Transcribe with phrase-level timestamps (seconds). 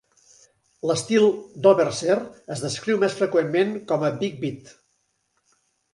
[0.91, 1.27] L'estil
[1.67, 2.17] d'Overseer
[2.55, 4.77] es descriu més freqüentment com a big beat.